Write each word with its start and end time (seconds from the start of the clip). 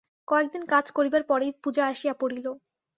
কয়েকদিন 0.27 0.63
কাজ 0.73 0.85
করিবার 0.91 1.23
পরেই 1.23 1.51
পূজা 1.63 1.83
আসিয়া 1.91 2.13
পড়িল। 2.21 2.45